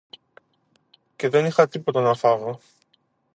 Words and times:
Και 1.15 1.29
δεν 1.29 1.45
είχα 1.45 1.67
τίποτα 1.67 2.01
να 2.01 2.13
φάγω 2.15 2.59